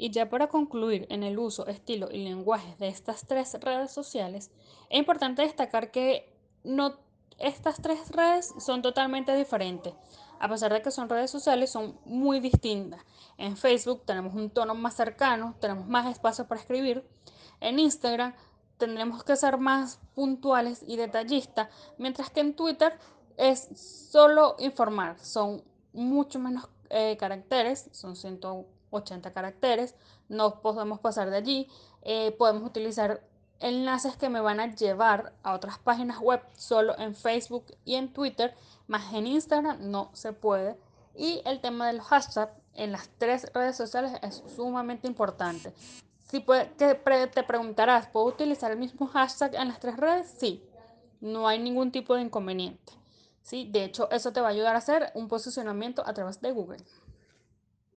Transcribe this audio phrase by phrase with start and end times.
[0.00, 4.52] Y ya para concluir en el uso, estilo y lenguaje de estas tres redes sociales,
[4.88, 6.32] es importante destacar que
[6.62, 6.94] no,
[7.38, 9.92] estas tres redes son totalmente diferentes.
[10.38, 13.00] A pesar de que son redes sociales, son muy distintas.
[13.38, 17.04] En Facebook tenemos un tono más cercano, tenemos más espacio para escribir.
[17.60, 18.34] En Instagram
[18.76, 21.68] tendremos que ser más puntuales y detallistas,
[21.98, 22.96] mientras que en Twitter
[23.36, 28.14] es solo informar, son mucho menos eh, caracteres, son
[28.90, 29.94] 180 caracteres,
[30.28, 31.68] no podemos pasar de allí,
[32.02, 33.22] eh, podemos utilizar
[33.60, 38.12] enlaces que me van a llevar a otras páginas web solo en Facebook y en
[38.12, 38.54] Twitter,
[38.86, 40.76] más en Instagram no se puede.
[41.14, 45.74] Y el tema de los hashtags en las tres redes sociales es sumamente importante.
[46.30, 50.32] Si te, te preguntarás, ¿puedo utilizar el mismo hashtag en las tres redes?
[50.38, 50.62] Sí,
[51.20, 52.92] no hay ningún tipo de inconveniente.
[53.42, 53.68] ¿sí?
[53.70, 56.84] De hecho, eso te va a ayudar a hacer un posicionamiento a través de Google.